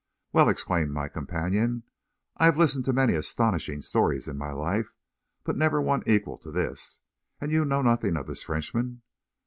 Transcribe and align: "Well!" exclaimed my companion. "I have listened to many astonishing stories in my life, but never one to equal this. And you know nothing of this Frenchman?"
"Well!" 0.33 0.49
exclaimed 0.49 0.89
my 0.93 1.09
companion. 1.09 1.83
"I 2.35 2.45
have 2.45 2.57
listened 2.57 2.85
to 2.85 2.91
many 2.91 3.13
astonishing 3.13 3.83
stories 3.83 4.27
in 4.27 4.35
my 4.35 4.51
life, 4.51 4.95
but 5.43 5.55
never 5.55 5.79
one 5.79 6.01
to 6.01 6.11
equal 6.11 6.37
this. 6.43 7.01
And 7.39 7.51
you 7.51 7.65
know 7.65 7.83
nothing 7.83 8.17
of 8.17 8.25
this 8.25 8.41
Frenchman?" 8.41 9.03